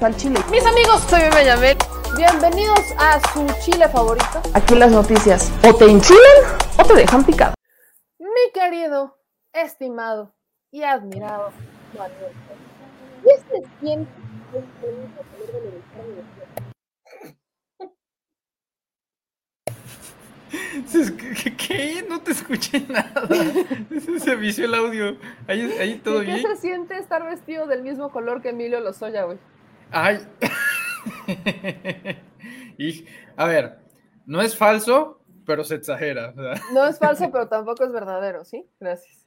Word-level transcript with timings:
al 0.00 0.16
chile. 0.16 0.40
Mis 0.50 0.64
amigos, 0.64 1.02
soy 1.08 1.20
Yamel. 1.44 1.76
Bienvenidos 2.16 2.80
a 2.98 3.20
su 3.32 3.46
chile 3.60 3.88
favorito. 3.88 4.40
Aquí 4.54 4.74
las 4.74 4.90
noticias 4.90 5.50
o 5.62 5.74
te 5.74 5.84
enchilan 5.84 6.20
o 6.78 6.84
te 6.84 6.94
dejan 6.94 7.24
picado. 7.24 7.54
Mi 8.18 8.52
querido, 8.52 9.18
estimado 9.52 10.34
y 10.70 10.82
admirado 10.82 11.52
Manuel. 11.96 12.32
¿Qué 13.24 13.36
se 13.48 13.68
siente? 13.80 14.10
¿Qué? 21.56 22.04
No 22.08 22.20
te 22.20 22.32
escuché 22.32 22.80
nada. 22.88 23.28
Se 24.24 24.34
vició 24.36 24.64
el 24.64 24.74
audio. 24.74 25.16
Ahí, 25.46 25.72
ahí 25.78 25.98
todo 25.98 26.20
¿Qué 26.20 26.26
bien. 26.26 26.42
se 26.42 26.56
siente 26.56 26.98
estar 26.98 27.24
vestido 27.24 27.66
del 27.66 27.82
mismo 27.82 28.10
color 28.10 28.42
que 28.42 28.50
Emilio 28.50 28.80
Lozoya, 28.80 29.24
güey? 29.24 29.38
Ay. 29.92 30.18
y, 32.78 33.04
a 33.36 33.46
ver, 33.46 33.78
no 34.26 34.40
es 34.40 34.56
falso, 34.56 35.20
pero 35.46 35.64
se 35.64 35.76
exagera. 35.76 36.34
No 36.72 36.86
es 36.86 36.98
falso, 36.98 37.30
pero 37.30 37.48
tampoco 37.48 37.84
es 37.84 37.92
verdadero, 37.92 38.44
¿sí? 38.44 38.64
Gracias. 38.78 39.26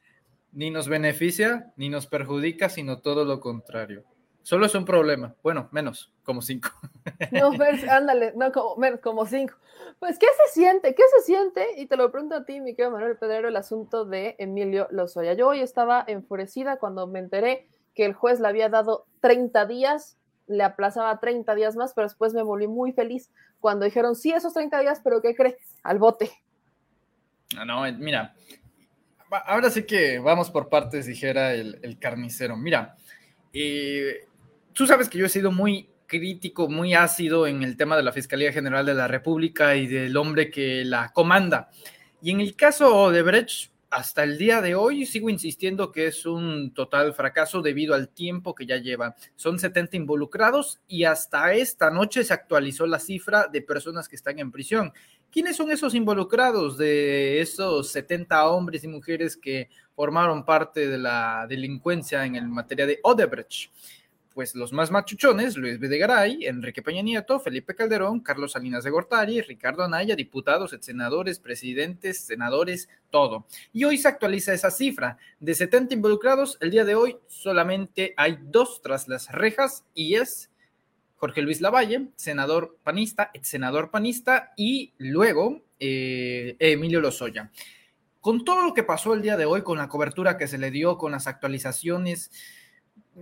ni 0.52 0.70
nos 0.70 0.88
beneficia, 0.88 1.72
ni 1.76 1.88
nos 1.88 2.06
perjudica, 2.06 2.68
sino 2.68 3.00
todo 3.00 3.24
lo 3.24 3.40
contrario. 3.40 4.04
Solo 4.42 4.66
es 4.66 4.74
un 4.74 4.84
problema. 4.84 5.34
Bueno, 5.42 5.68
menos, 5.72 6.12
como 6.22 6.42
cinco. 6.42 6.70
No, 7.32 7.52
Mer, 7.52 7.88
ándale, 7.88 8.32
no, 8.36 8.52
como, 8.52 8.76
como 9.02 9.26
cinco. 9.26 9.54
Pues, 9.98 10.18
¿qué 10.18 10.26
se 10.26 10.60
siente? 10.60 10.94
¿Qué 10.94 11.02
se 11.16 11.22
siente? 11.22 11.66
Y 11.76 11.86
te 11.86 11.96
lo 11.96 12.10
pregunto 12.10 12.36
a 12.36 12.44
ti, 12.44 12.60
mi 12.60 12.74
querido 12.74 12.90
Manuel 12.90 13.16
Pedrero, 13.16 13.48
el 13.48 13.56
asunto 13.56 14.04
de 14.04 14.36
Emilio 14.38 14.86
Lozoya. 14.90 15.34
Yo 15.34 15.48
hoy 15.48 15.60
estaba 15.60 16.04
enfurecida 16.06 16.78
cuando 16.78 17.06
me 17.06 17.18
enteré 17.18 17.68
que 17.94 18.04
el 18.04 18.12
juez 18.12 18.40
le 18.40 18.48
había 18.48 18.68
dado 18.68 19.06
30 19.20 19.66
días, 19.66 20.18
le 20.46 20.62
aplazaba 20.62 21.18
30 21.20 21.54
días 21.54 21.76
más, 21.76 21.92
pero 21.94 22.06
después 22.06 22.34
me 22.34 22.42
volví 22.42 22.66
muy 22.66 22.92
feliz 22.92 23.30
cuando 23.60 23.84
dijeron, 23.84 24.14
sí, 24.14 24.32
esos 24.32 24.52
30 24.52 24.80
días, 24.80 25.00
pero 25.02 25.22
¿qué 25.22 25.34
cree? 25.34 25.56
Al 25.82 25.98
bote. 25.98 26.30
Ah, 27.56 27.64
No, 27.64 27.86
eh, 27.86 27.92
mira, 27.92 28.34
ahora 29.46 29.70
sí 29.70 29.84
que 29.84 30.18
vamos 30.18 30.50
por 30.50 30.68
partes, 30.68 31.06
dijera 31.06 31.54
el, 31.54 31.78
el 31.82 31.98
carnicero. 31.98 32.56
Mira, 32.56 32.96
eh, 33.52 34.26
tú 34.72 34.86
sabes 34.86 35.08
que 35.08 35.18
yo 35.18 35.26
he 35.26 35.30
sido 35.30 35.50
muy 35.52 35.88
crítico, 36.06 36.68
muy 36.68 36.94
ácido 36.94 37.46
en 37.46 37.62
el 37.62 37.76
tema 37.76 37.96
de 37.96 38.02
la 38.02 38.12
Fiscalía 38.12 38.52
General 38.52 38.84
de 38.84 38.94
la 38.94 39.08
República 39.08 39.76
y 39.76 39.86
del 39.86 40.16
hombre 40.16 40.50
que 40.50 40.84
la 40.84 41.12
comanda. 41.12 41.70
Y 42.20 42.30
en 42.30 42.40
el 42.40 42.56
caso 42.56 43.10
de 43.10 43.22
Brecht, 43.22 43.70
hasta 43.94 44.24
el 44.24 44.38
día 44.38 44.60
de 44.60 44.74
hoy 44.74 45.06
sigo 45.06 45.30
insistiendo 45.30 45.92
que 45.92 46.08
es 46.08 46.26
un 46.26 46.74
total 46.74 47.14
fracaso 47.14 47.62
debido 47.62 47.94
al 47.94 48.08
tiempo 48.08 48.52
que 48.52 48.66
ya 48.66 48.78
lleva. 48.78 49.14
Son 49.36 49.56
70 49.56 49.96
involucrados 49.96 50.80
y 50.88 51.04
hasta 51.04 51.52
esta 51.52 51.90
noche 51.90 52.24
se 52.24 52.34
actualizó 52.34 52.88
la 52.88 52.98
cifra 52.98 53.46
de 53.46 53.62
personas 53.62 54.08
que 54.08 54.16
están 54.16 54.40
en 54.40 54.50
prisión. 54.50 54.92
¿Quiénes 55.30 55.56
son 55.56 55.70
esos 55.70 55.94
involucrados 55.94 56.76
de 56.76 57.40
esos 57.40 57.92
70 57.92 58.48
hombres 58.48 58.82
y 58.82 58.88
mujeres 58.88 59.36
que 59.36 59.70
formaron 59.94 60.44
parte 60.44 60.88
de 60.88 60.98
la 60.98 61.46
delincuencia 61.48 62.26
en 62.26 62.34
el 62.34 62.48
materia 62.48 62.86
de 62.86 62.98
Odebrecht? 63.00 63.70
Pues 64.34 64.56
los 64.56 64.72
más 64.72 64.90
machuchones, 64.90 65.56
Luis 65.56 65.78
Videgaray, 65.78 66.46
Enrique 66.46 66.82
Peña 66.82 67.02
Nieto, 67.02 67.38
Felipe 67.38 67.76
Calderón, 67.76 68.18
Carlos 68.18 68.52
Salinas 68.52 68.82
de 68.82 68.90
Gortari, 68.90 69.40
Ricardo 69.40 69.84
Anaya, 69.84 70.16
diputados, 70.16 70.76
senadores, 70.80 71.38
presidentes, 71.38 72.18
senadores, 72.18 72.88
todo. 73.10 73.46
Y 73.72 73.84
hoy 73.84 73.96
se 73.96 74.08
actualiza 74.08 74.52
esa 74.52 74.72
cifra. 74.72 75.18
De 75.38 75.54
70 75.54 75.94
involucrados, 75.94 76.58
el 76.60 76.72
día 76.72 76.84
de 76.84 76.96
hoy 76.96 77.16
solamente 77.28 78.12
hay 78.16 78.38
dos 78.42 78.82
tras 78.82 79.06
las 79.06 79.30
rejas 79.30 79.84
y 79.94 80.16
es 80.16 80.50
Jorge 81.24 81.40
Luis 81.40 81.60
Lavalle, 81.60 82.08
senador 82.16 82.76
panista, 82.82 83.30
ex 83.32 83.48
senador 83.48 83.90
panista, 83.90 84.52
y 84.56 84.92
luego 84.98 85.62
eh, 85.78 86.56
Emilio 86.58 87.00
Lozoya. 87.00 87.50
Con 88.20 88.44
todo 88.44 88.62
lo 88.62 88.74
que 88.74 88.82
pasó 88.82 89.14
el 89.14 89.22
día 89.22 89.36
de 89.36 89.44
hoy, 89.44 89.62
con 89.62 89.78
la 89.78 89.88
cobertura 89.88 90.36
que 90.36 90.48
se 90.48 90.58
le 90.58 90.70
dio, 90.70 90.98
con 90.98 91.12
las 91.12 91.26
actualizaciones, 91.26 92.30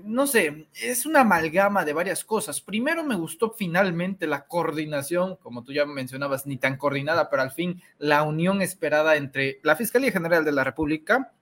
no 0.04 0.26
sé, 0.26 0.68
es 0.80 1.06
una 1.06 1.20
amalgama 1.20 1.84
de 1.84 1.92
varias 1.92 2.24
cosas. 2.24 2.60
Primero 2.60 3.04
me 3.04 3.14
gustó 3.14 3.50
finalmente 3.50 4.26
la 4.26 4.46
coordinación, 4.46 5.36
como 5.36 5.62
tú 5.64 5.72
ya 5.72 5.84
mencionabas, 5.84 6.46
ni 6.46 6.56
tan 6.56 6.76
coordinada, 6.76 7.28
pero 7.28 7.42
al 7.42 7.50
fin 7.50 7.82
la 7.98 8.22
unión 8.22 8.62
esperada 8.62 9.16
entre 9.16 9.60
la 9.62 9.76
Fiscalía 9.76 10.10
General 10.10 10.44
de 10.44 10.52
la 10.52 10.64
República, 10.64 11.32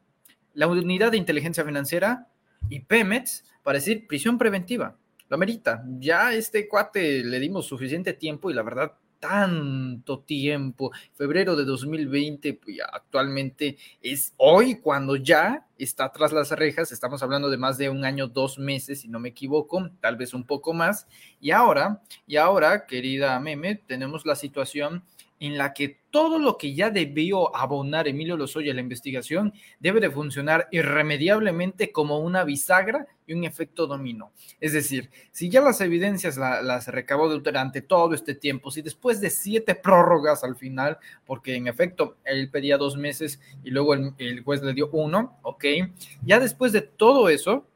la 0.55 0.67
Unidad 0.67 1.13
de 1.13 1.19
Inteligencia 1.19 1.65
Financiera 1.65 2.29
y 2.69 2.81
Pemex 2.81 3.45
para 3.63 3.79
decir 3.79 4.07
prisión 4.07 4.37
preventiva. 4.39 4.97
Lo 5.29 5.37
amerita. 5.37 5.85
Ya 6.01 6.33
este 6.35 6.69
cuate 6.69 7.23
le 7.23 7.39
dimos 7.39 7.67
suficiente 7.67 8.15
tiempo 8.15 8.51
y 8.51 8.55
la 8.55 8.63
verdad, 8.63 8.95
tanto 9.21 10.21
tiempo. 10.21 10.91
Febrero 11.15 11.55
de 11.55 11.65
2020, 11.65 12.55
pues 12.55 12.79
actualmente 12.93 13.77
es 14.03 14.35
hoy 14.39 14.81
cuando 14.81 15.15
ya 15.17 15.67
está 15.79 16.11
tras 16.11 16.33
las 16.33 16.51
rejas. 16.51 16.91
Estamos 16.91 17.23
hablando 17.23 17.51
de 17.51 17.59
más 17.59 17.79
de 17.79 17.91
un 17.91 18.05
año, 18.05 18.27
dos 18.27 18.59
meses, 18.59 19.03
si 19.03 19.09
no 19.09 19.21
me 19.21 19.29
equivoco, 19.29 19.91
tal 20.01 20.17
vez 20.17 20.35
un 20.35 20.45
poco 20.45 20.73
más. 20.73 21.07
Y 21.41 21.53
ahora, 21.53 22.03
y 22.27 22.37
ahora, 22.37 22.87
querida 22.87 23.39
Meme, 23.39 23.77
tenemos 23.77 24.27
la 24.27 24.35
situación 24.35 25.05
en 25.39 25.57
la 25.57 25.73
que 25.73 26.01
todo 26.11 26.39
lo 26.39 26.59
que 26.59 26.75
ya 26.75 26.91
debió 26.91 27.57
abonar 27.57 28.07
Emilio 28.07 28.37
Lozoya 28.37 28.73
a 28.73 28.75
la 28.75 28.83
investigación 28.83 29.55
debe 29.79 30.01
de 30.01 30.11
funcionar 30.11 30.69
irremediablemente 30.71 31.93
como 31.93 32.19
una 32.19 32.45
bisagra 32.45 33.07
y 33.31 33.35
un 33.35 33.45
efecto 33.45 33.87
dominó. 33.87 34.33
Es 34.61 34.73
decir, 34.73 35.09
si 35.31 35.49
ya 35.49 35.61
las 35.61 35.81
evidencias 35.81 36.37
la- 36.37 36.63
las 36.63 36.89
recabó 36.89 37.29
durante 37.29 37.81
todo 37.81 38.13
este 38.15 38.35
tiempo, 38.35 38.71
si 38.73 38.83
después 38.83 39.21
de 39.21 39.31
siete 39.31 39.77
prórrogas 39.77 40.43
al 40.43 40.57
final, 40.57 40.99
porque 41.25 41.55
en 41.55 41.69
efecto 41.69 42.17
él 42.25 42.51
pedía 42.51 42.77
dos 42.77 42.97
meses 42.97 43.41
y 43.63 43.71
luego 43.71 43.95
el, 43.95 44.15
el 44.19 44.43
juez 44.43 44.63
le 44.63 44.75
dio 44.75 44.91
uno, 44.93 45.39
ok, 45.43 45.65
ya 46.25 46.41
después 46.41 46.73
de 46.73 46.83
todo 46.83 47.29
eso, 47.29 47.67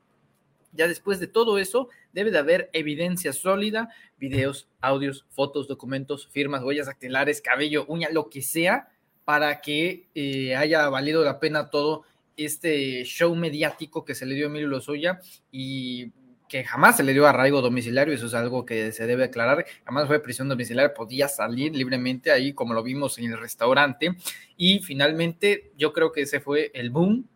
ya 0.73 0.89
después 0.89 1.21
de 1.21 1.29
todo 1.29 1.59
eso, 1.59 1.89
debe 2.13 2.33
de 2.33 2.39
haber 2.39 2.69
evidencia 2.73 3.33
sólida, 3.33 3.91
videos, 4.19 4.67
audios, 4.81 5.25
fotos, 5.31 5.69
documentos, 5.69 6.27
firmas, 6.33 6.65
huellas 6.65 6.87
dactilares, 6.87 7.41
cabello, 7.41 7.85
uña, 7.87 8.09
lo 8.11 8.29
que 8.29 8.43
sea, 8.43 8.89
para 9.25 9.61
que 9.61 10.09
eh, 10.17 10.57
haya 10.57 10.89
valido 10.89 11.25
la 11.25 11.39
pena 11.39 11.71
todo 11.71 12.03
este 12.37 13.05
show 13.05 13.35
mediático 13.35 14.05
que 14.05 14.15
se 14.15 14.27
le 14.27 14.35
dio 14.35 14.47
a 14.47 14.49
Emilio 14.49 14.69
Lozoya 14.69 15.21
y 15.51 16.13
que 16.49 16.65
jamás 16.65 16.97
se 16.97 17.03
le 17.03 17.13
dio 17.13 17.27
arraigo 17.27 17.63
domiciliario, 17.63 18.15
eso 18.15 18.27
es 18.27 18.35
algo 18.35 18.65
que 18.65 18.93
se 18.93 19.07
debe 19.07 19.25
aclarar, 19.25 19.65
jamás 19.85 20.07
fue 20.07 20.23
prisión 20.23 20.49
domiciliaria, 20.49 20.95
podía 20.95 21.27
salir 21.27 21.75
libremente 21.75 22.31
ahí 22.31 22.53
como 22.53 22.75
lo 22.75 22.83
vimos 22.83 23.19
en 23.19 23.33
el 23.33 23.39
restaurante 23.39 24.15
y 24.57 24.81
finalmente 24.81 25.73
yo 25.77 25.93
creo 25.93 26.13
que 26.13 26.23
ese 26.23 26.41
fue 26.41 26.71
el 26.75 26.91
boom, 26.91 27.27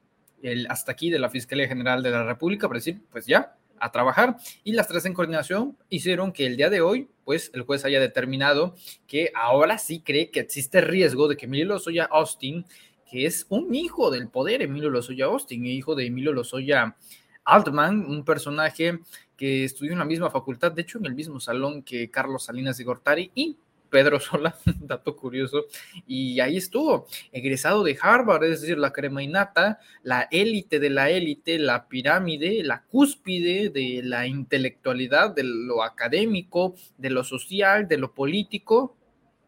el 0.43 0.67
hasta 0.71 0.93
aquí 0.93 1.11
de 1.11 1.19
la 1.19 1.31
Fiscalía 1.31 1.67
General 1.67 2.03
de 2.03 2.11
la 2.11 2.25
República, 2.25 2.69
para 2.69 2.79
decir, 2.79 3.01
pues 3.11 3.27
ya, 3.27 3.57
a 3.81 3.91
trabajar. 3.91 4.37
Y 4.65 4.73
las 4.73 4.89
tres 4.89 5.05
en 5.05 5.15
coordinación 5.15 5.77
hicieron 5.89 6.33
que 6.33 6.47
el 6.47 6.57
día 6.57 6.71
de 6.71 6.81
hoy, 6.81 7.09
pues 7.25 7.51
el 7.55 7.63
juez 7.63 7.85
haya 7.85 8.01
determinado 8.01 8.75
que 9.07 9.31
ahora 9.35 9.79
sí 9.79 10.01
cree 10.01 10.31
que 10.31 10.41
existe 10.41 10.81
riesgo 10.81 11.29
de 11.29 11.37
que 11.37 11.47
Emilio 11.47 11.67
Lozoya 11.67 12.05
Austin, 12.05 12.65
que 13.11 13.27
es 13.27 13.47
un 13.49 13.75
hijo 13.75 14.11
del 14.11 14.29
poder, 14.29 14.63
Emilio 14.63 14.91
Lozoya 14.91 15.27
Austin, 15.27 15.67
hijo 15.67 15.95
de 15.95 16.07
Emilio 16.07 16.33
Lozoya 16.33 16.97
Altman, 17.45 18.05
un 18.07 18.25
personaje 18.25 19.01
que 19.37 19.65
estudió 19.65 19.93
en 19.93 19.99
la 19.99 20.05
misma 20.05 20.31
facultad, 20.31 20.73
de 20.73 20.83
hecho 20.83 20.99
en 20.99 21.07
el 21.07 21.15
mismo 21.15 21.41
salón 21.41 21.83
que 21.83 22.11
Carlos 22.11 22.45
Salinas 22.45 22.77
de 22.77 22.85
Gortari 22.85 23.31
y 23.35 23.57
Pedro 23.89 24.21
Sola, 24.21 24.55
dato 24.81 25.17
curioso, 25.17 25.65
y 26.07 26.41
ahí 26.41 26.57
estuvo, 26.57 27.07
egresado 27.33 27.83
de 27.83 27.99
Harvard, 28.01 28.45
es 28.45 28.61
decir, 28.61 28.79
la 28.79 28.93
crema 28.93 29.23
innata, 29.23 29.79
la 30.03 30.29
élite 30.31 30.79
de 30.79 30.91
la 30.91 31.09
élite, 31.09 31.59
la 31.59 31.89
pirámide, 31.89 32.63
la 32.63 32.83
cúspide 32.83 33.71
de 33.71 34.03
la 34.05 34.27
intelectualidad, 34.27 35.35
de 35.35 35.45
lo 35.45 35.83
académico, 35.83 36.75
de 36.99 37.11
lo 37.11 37.25
social, 37.25 37.89
de 37.89 37.97
lo 37.97 38.13
político, 38.13 38.97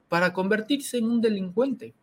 para 0.08 0.32
convertirse 0.32 0.98
en 0.98 1.04
un 1.04 1.20
delincuente. 1.20 1.94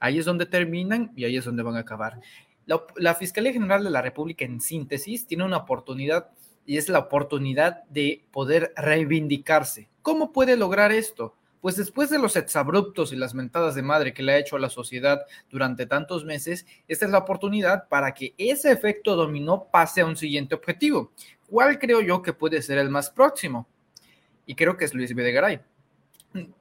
Ahí 0.00 0.18
es 0.18 0.24
donde 0.24 0.46
terminan 0.46 1.12
y 1.16 1.24
ahí 1.24 1.36
es 1.36 1.44
donde 1.44 1.62
van 1.62 1.76
a 1.76 1.80
acabar. 1.80 2.20
La, 2.66 3.14
Fiscalía 3.14 3.52
General 3.52 3.84
de 3.84 3.90
la 3.90 4.02
República, 4.02 4.44
en 4.44 4.60
síntesis, 4.60 5.26
tiene 5.26 5.44
una 5.44 5.58
oportunidad 5.58 6.30
y 6.64 6.78
es 6.78 6.88
la 6.88 6.98
oportunidad 6.98 7.84
de 7.84 8.24
poder 8.32 8.72
reivindicarse. 8.76 9.88
¿Cómo 10.00 10.32
puede 10.32 10.56
lograr 10.56 10.90
esto? 10.92 11.34
Pues 11.60 11.76
después 11.76 12.10
de 12.10 12.18
los 12.18 12.36
exabruptos 12.36 13.12
y 13.12 13.16
las 13.16 13.34
mentadas 13.34 13.74
de 13.74 13.82
madre 13.82 14.12
que 14.12 14.22
le 14.22 14.32
ha 14.32 14.38
hecho 14.38 14.56
a 14.56 14.60
la 14.60 14.70
sociedad 14.70 15.22
durante 15.50 15.86
tantos 15.86 16.24
meses, 16.24 16.66
esta 16.88 17.04
es 17.06 17.10
la 17.10 17.18
oportunidad 17.18 17.88
para 17.88 18.12
que 18.12 18.34
ese 18.38 18.70
efecto 18.70 19.16
dominó 19.16 19.68
pase 19.70 20.00
a 20.00 20.06
un 20.06 20.16
siguiente 20.16 20.54
objetivo. 20.54 21.12
¿Cuál 21.48 21.78
creo 21.78 22.00
yo 22.00 22.22
que 22.22 22.32
puede 22.32 22.60
ser 22.62 22.78
el 22.78 22.90
más 22.90 23.10
próximo? 23.10 23.66
Y 24.46 24.54
creo 24.54 24.76
que 24.76 24.84
es 24.84 24.94
Luis 24.94 25.14
Videgaray. 25.14 25.60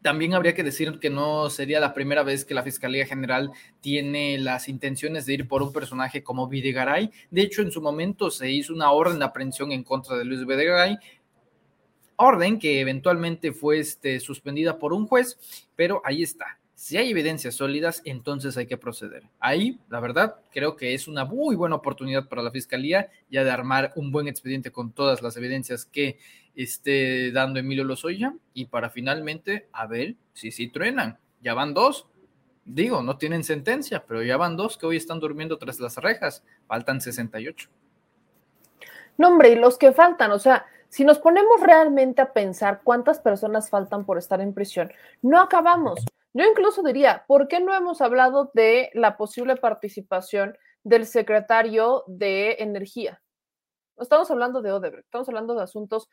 También 0.02 0.34
habría 0.34 0.54
que 0.54 0.64
decir 0.64 1.00
que 1.00 1.10
no 1.10 1.50
sería 1.50 1.80
la 1.80 1.94
primera 1.94 2.22
vez 2.24 2.46
que 2.46 2.54
la 2.54 2.64
Fiscalía 2.64 3.08
General 3.08 3.52
tiene 3.82 4.38
las 4.38 4.70
intenciones 4.70 5.26
de 5.26 5.34
ir 5.34 5.48
por 5.48 5.64
un 5.64 5.74
personaje 5.74 6.24
como 6.24 6.48
Videgaray. 6.48 7.10
De 7.32 7.42
hecho, 7.42 7.62
en 7.62 7.72
su 7.72 7.82
momento 7.82 8.30
se 8.30 8.52
hizo 8.52 8.74
una 8.74 8.92
orden 8.92 9.20
de 9.20 9.26
aprehensión 9.26 9.72
en 9.72 9.84
contra 9.84 10.16
de 10.16 10.26
Luis 10.26 10.46
Videgaray 10.46 10.98
orden 12.16 12.60
que 12.60 12.80
eventualmente 12.80 13.52
fue 13.52 13.80
este, 13.80 14.20
suspendida 14.20 14.78
por 14.78 14.94
un 14.94 15.08
juez, 15.08 15.38
pero 15.76 16.02
ahí 16.06 16.24
está. 16.24 16.60
Si 16.84 16.98
hay 16.98 17.12
evidencias 17.12 17.56
sólidas, 17.56 18.02
entonces 18.04 18.58
hay 18.58 18.66
que 18.66 18.76
proceder. 18.76 19.24
Ahí, 19.40 19.80
la 19.88 20.02
verdad, 20.02 20.36
creo 20.52 20.76
que 20.76 20.94
es 20.94 21.08
una 21.08 21.24
muy 21.24 21.56
buena 21.56 21.78
oportunidad 21.78 22.28
para 22.28 22.42
la 22.42 22.52
Fiscalía 22.52 23.10
ya 23.30 23.46
de 23.46 23.52
armar 23.52 23.94
un 23.96 24.12
buen 24.12 24.28
expediente 24.28 24.70
con 24.70 24.92
todas 24.92 25.22
las 25.22 25.38
evidencias 25.38 25.86
que 25.86 26.20
esté 26.58 27.32
dando 27.32 27.62
Emilio 27.62 27.86
Lozoya 27.86 28.34
y 28.54 28.66
para 28.66 28.90
finalmente 28.90 29.70
a 29.72 29.88
ver 29.88 30.16
si 30.34 30.52
sí 30.52 30.68
truenan. 30.68 31.18
Ya 31.42 31.54
van 31.54 31.74
dos. 31.74 32.06
Digo, 32.66 33.02
no 33.02 33.16
tienen 33.18 33.46
sentencia, 33.46 34.04
pero 34.06 34.22
ya 34.22 34.36
van 34.36 34.58
dos 34.58 34.78
que 34.78 34.86
hoy 34.86 34.98
están 34.98 35.22
durmiendo 35.22 35.58
tras 35.58 35.80
las 35.80 35.96
rejas. 35.96 36.44
Faltan 36.68 37.00
68. 37.00 37.70
No, 39.18 39.30
hombre, 39.30 39.52
y 39.52 39.56
los 39.56 39.78
que 39.78 39.94
faltan, 39.94 40.34
o 40.34 40.40
sea, 40.40 40.66
si 40.90 41.06
nos 41.06 41.20
ponemos 41.20 41.62
realmente 41.62 42.22
a 42.22 42.34
pensar 42.34 42.82
cuántas 42.84 43.22
personas 43.22 43.70
faltan 43.70 44.04
por 44.04 44.18
estar 44.18 44.42
en 44.42 44.54
prisión, 44.54 44.92
no 45.22 45.40
acabamos. 45.40 46.04
Yo 46.34 46.46
incluso 46.46 46.82
diría, 46.82 47.24
¿por 47.28 47.48
qué 47.48 47.60
no 47.60 47.76
hemos 47.76 48.02
hablado 48.02 48.52
de 48.54 48.90
la 48.94 49.18
posible 49.18 49.56
participación 49.56 50.58
del 50.84 51.06
secretario 51.06 52.04
de 52.08 52.58
Energía? 52.60 53.22
Estamos 53.98 54.32
hablando 54.32 54.62
de 54.62 54.72
Odebrecht, 54.72 55.06
estamos 55.06 55.30
hablando 55.30 55.54
de 55.54 55.64
asuntos, 55.64 56.10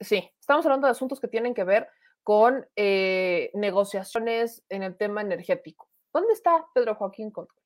sí, 0.00 0.28
estamos 0.40 0.66
hablando 0.66 0.88
de 0.88 0.90
asuntos 0.90 1.20
que 1.20 1.28
tienen 1.28 1.54
que 1.54 1.62
ver 1.62 1.88
con 2.24 2.66
eh, 2.74 3.52
negociaciones 3.54 4.64
en 4.68 4.82
el 4.82 4.96
tema 4.96 5.20
energético. 5.20 5.88
¿Dónde 6.12 6.32
está 6.32 6.66
Pedro 6.74 6.96
Joaquín 6.96 7.30
Cotco? 7.30 7.62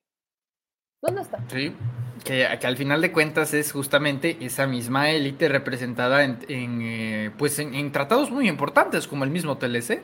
¿Dónde 1.01 1.23
está? 1.23 1.43
Sí, 1.49 1.75
que, 2.25 2.45
al 2.45 2.77
final 2.77 3.01
de 3.01 3.11
cuentas 3.11 3.55
es 3.55 3.73
justamente 3.73 4.37
esa 4.41 4.67
misma 4.67 5.11
élite 5.11 5.49
representada 5.49 6.25
en, 6.25 6.39
eh, 6.49 7.31
pues 7.39 7.59
en, 7.59 7.91
tratados 7.91 8.31
muy 8.31 8.49
importantes 8.49 9.09
como 9.09 9.25
el 9.25 9.31
mismo 9.31 9.57
TLC. 9.57 10.03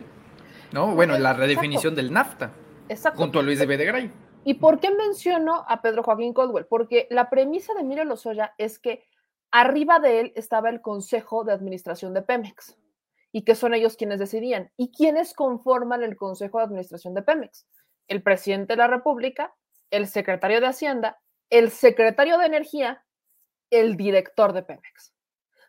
¿No? 0.72 0.94
Bueno, 0.94 1.18
la 1.18 1.32
redefinición 1.32 1.94
del 1.94 2.12
NAFTA. 2.12 2.52
Exacto. 2.88 3.18
Junto 3.18 3.40
a 3.40 3.42
Luis 3.42 3.58
de 3.58 3.66
Bedegray. 3.66 4.10
¿Y 4.44 4.54
por 4.54 4.78
qué 4.78 4.94
menciono 4.94 5.64
a 5.66 5.82
Pedro 5.82 6.02
Joaquín 6.02 6.32
Caldwell? 6.32 6.66
Porque 6.66 7.08
la 7.10 7.28
premisa 7.28 7.74
de 7.74 7.80
Emilio 7.80 8.04
Lozoya 8.04 8.54
es 8.58 8.78
que 8.78 9.04
arriba 9.50 9.98
de 9.98 10.20
él 10.20 10.32
estaba 10.36 10.68
el 10.68 10.80
Consejo 10.80 11.44
de 11.44 11.52
Administración 11.52 12.14
de 12.14 12.22
Pemex 12.22 12.76
y 13.32 13.42
que 13.42 13.54
son 13.54 13.74
ellos 13.74 13.96
quienes 13.96 14.20
decidían. 14.20 14.70
¿Y 14.76 14.92
quiénes 14.92 15.34
conforman 15.34 16.02
el 16.02 16.16
Consejo 16.16 16.58
de 16.58 16.64
Administración 16.64 17.14
de 17.14 17.22
Pemex? 17.22 17.66
El 18.06 18.22
presidente 18.22 18.74
de 18.74 18.76
la 18.78 18.86
República, 18.86 19.52
el 19.90 20.06
secretario 20.06 20.60
de 20.60 20.68
Hacienda, 20.68 21.18
el 21.50 21.70
secretario 21.70 22.38
de 22.38 22.46
Energía, 22.46 23.04
el 23.70 23.96
director 23.96 24.52
de 24.52 24.62
Pemex. 24.62 25.12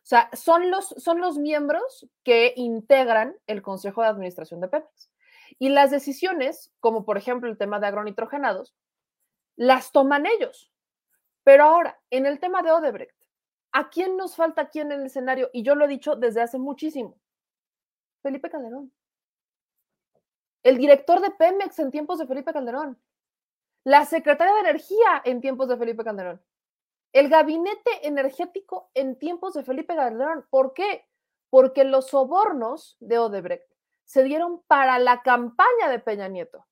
O 0.08 0.10
sea, 0.10 0.30
son 0.32 0.72
los, 0.72 0.88
son 0.88 1.20
los 1.20 1.38
miembros 1.38 2.08
que 2.24 2.54
integran 2.56 3.36
el 3.46 3.62
Consejo 3.62 4.02
de 4.02 4.08
Administración 4.08 4.62
de 4.62 4.70
Pemex. 4.70 5.12
Y 5.60 5.68
las 5.68 5.92
decisiones, 5.92 6.72
como 6.80 7.04
por 7.04 7.18
ejemplo 7.18 7.50
el 7.50 7.58
tema 7.58 7.82
de 7.82 7.88
agronitrogenados, 7.88 8.74
las 9.58 9.92
toman 9.92 10.26
ellos. 10.26 10.72
Pero 11.44 11.66
ahora, 11.66 12.00
en 12.10 12.26
el 12.26 12.40
tema 12.40 12.64
de 12.64 12.72
Odebrecht, 12.72 13.22
¿a 13.74 13.90
quién 13.90 14.16
nos 14.16 14.38
falta 14.38 14.62
aquí 14.62 14.80
en 14.80 14.94
el 14.94 15.06
escenario? 15.06 15.50
Y 15.52 15.64
yo 15.64 15.76
lo 15.76 15.84
he 15.84 15.90
dicho 15.90 16.16
desde 16.16 16.42
hace 16.42 16.58
muchísimo. 16.58 17.18
Felipe 18.24 18.50
Calderón. 18.50 18.94
El 20.64 20.78
director 20.78 21.20
de 21.20 21.32
Pemex 21.32 21.80
en 21.80 21.92
tiempos 21.92 22.20
de 22.20 22.28
Felipe 22.28 22.54
Calderón. 22.54 22.98
La 23.84 24.06
secretaria 24.06 24.54
de 24.54 24.62
Energía 24.62 25.22
en 25.26 25.42
tiempos 25.42 25.68
de 25.68 25.76
Felipe 25.76 26.06
Calderón 26.06 26.42
el 27.18 27.30
gabinete 27.30 28.08
energético 28.08 28.92
en 28.94 29.18
tiempos 29.18 29.56
de 29.56 29.64
Felipe 29.64 29.96
Calderón. 29.96 30.46
¿Por 30.52 30.74
qué? 30.74 31.08
Porque 31.50 31.84
los 31.84 32.10
sobornos 32.10 32.96
de 33.00 33.18
Odebrecht 33.18 33.68
se 34.06 34.22
dieron 34.22 34.62
para 34.68 35.00
la 35.00 35.24
campaña 35.24 35.90
de 35.90 35.98
Peña 35.98 36.28
Nieto. 36.28 36.68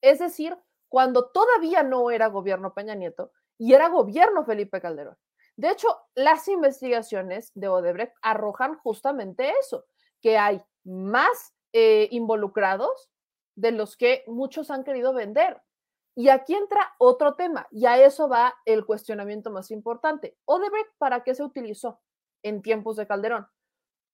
Es 0.00 0.20
decir, 0.20 0.56
cuando 0.88 1.30
todavía 1.30 1.82
no 1.82 2.12
era 2.12 2.28
gobierno 2.28 2.74
Peña 2.74 2.94
Nieto 2.94 3.32
y 3.58 3.74
era 3.74 3.88
gobierno 3.88 4.44
Felipe 4.44 4.80
Calderón. 4.80 5.16
De 5.56 5.70
hecho, 5.70 5.88
las 6.14 6.46
investigaciones 6.46 7.50
de 7.56 7.66
Odebrecht 7.66 8.14
arrojan 8.22 8.78
justamente 8.78 9.52
eso, 9.60 9.84
que 10.22 10.38
hay 10.38 10.62
más 10.84 11.56
eh, 11.72 12.06
involucrados 12.12 13.10
de 13.56 13.72
los 13.72 13.96
que 13.96 14.22
muchos 14.28 14.70
han 14.70 14.84
querido 14.84 15.12
vender. 15.12 15.60
Y 16.18 16.30
aquí 16.30 16.52
entra 16.52 16.96
otro 16.98 17.34
tema, 17.34 17.68
y 17.70 17.86
a 17.86 17.96
eso 18.04 18.28
va 18.28 18.56
el 18.64 18.84
cuestionamiento 18.84 19.52
más 19.52 19.70
importante. 19.70 20.36
Odebrecht, 20.46 20.90
¿para 20.98 21.22
qué 21.22 21.32
se 21.32 21.44
utilizó 21.44 22.00
en 22.42 22.60
tiempos 22.60 22.96
de 22.96 23.06
Calderón? 23.06 23.46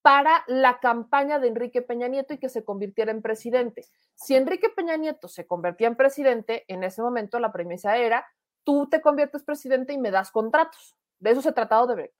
Para 0.02 0.44
la 0.46 0.80
campaña 0.80 1.38
de 1.38 1.48
Enrique 1.48 1.80
Peña 1.80 2.06
Nieto 2.08 2.34
y 2.34 2.38
que 2.38 2.50
se 2.50 2.62
convirtiera 2.62 3.10
en 3.10 3.22
presidente. 3.22 3.86
Si 4.14 4.36
Enrique 4.36 4.68
Peña 4.68 4.98
Nieto 4.98 5.28
se 5.28 5.46
convertía 5.46 5.88
en 5.88 5.96
presidente, 5.96 6.66
en 6.68 6.84
ese 6.84 7.00
momento 7.00 7.38
la 7.38 7.52
premisa 7.52 7.96
era, 7.96 8.26
tú 8.64 8.86
te 8.86 9.00
conviertes 9.00 9.42
presidente 9.42 9.94
y 9.94 9.98
me 9.98 10.10
das 10.10 10.30
contratos. 10.30 10.98
De 11.20 11.30
eso 11.30 11.40
se 11.40 11.52
trataba 11.52 11.84
Odebrecht. 11.84 12.14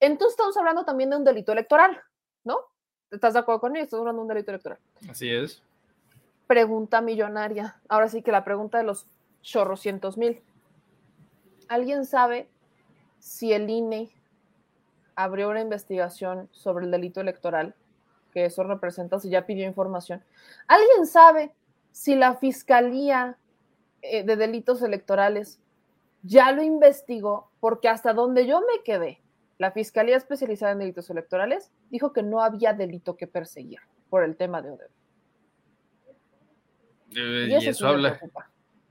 Entonces 0.00 0.32
estamos 0.32 0.56
hablando 0.56 0.84
también 0.84 1.10
de 1.10 1.18
un 1.18 1.22
delito 1.22 1.52
electoral, 1.52 1.96
¿no? 2.42 2.58
¿Estás 3.08 3.34
de 3.34 3.38
acuerdo 3.38 3.60
con 3.60 3.76
ello? 3.76 3.84
Estamos 3.84 4.00
hablando 4.00 4.22
de 4.22 4.24
un 4.24 4.34
delito 4.34 4.50
electoral. 4.50 4.80
Así 5.08 5.32
es 5.32 5.62
pregunta 6.52 7.00
millonaria. 7.00 7.80
Ahora 7.88 8.08
sí 8.08 8.20
que 8.20 8.30
la 8.30 8.44
pregunta 8.44 8.76
de 8.76 8.84
los 8.84 9.06
chorrocientos 9.40 10.18
mil. 10.18 10.42
¿Alguien 11.66 12.04
sabe 12.04 12.46
si 13.20 13.54
el 13.54 13.70
INE 13.70 14.10
abrió 15.14 15.48
una 15.48 15.62
investigación 15.62 16.50
sobre 16.52 16.84
el 16.84 16.90
delito 16.90 17.22
electoral? 17.22 17.74
Que 18.34 18.44
eso 18.44 18.64
representa 18.64 19.18
si 19.18 19.30
ya 19.30 19.46
pidió 19.46 19.66
información. 19.66 20.22
¿Alguien 20.66 21.06
sabe 21.06 21.54
si 21.90 22.16
la 22.16 22.34
Fiscalía 22.34 23.38
eh, 24.02 24.22
de 24.22 24.36
Delitos 24.36 24.82
Electorales 24.82 25.58
ya 26.22 26.52
lo 26.52 26.62
investigó? 26.62 27.48
Porque 27.60 27.88
hasta 27.88 28.12
donde 28.12 28.46
yo 28.46 28.60
me 28.60 28.82
quedé, 28.84 29.22
la 29.56 29.70
Fiscalía 29.70 30.18
Especializada 30.18 30.72
en 30.72 30.80
Delitos 30.80 31.08
Electorales 31.08 31.72
dijo 31.88 32.12
que 32.12 32.22
no 32.22 32.42
había 32.42 32.74
delito 32.74 33.16
que 33.16 33.26
perseguir 33.26 33.80
por 34.10 34.22
el 34.22 34.36
tema 34.36 34.60
de 34.60 34.72
Odebrecht. 34.72 35.01
Eh, 37.16 37.58
y, 37.60 37.66
eso, 37.66 37.88
habla. 37.88 38.20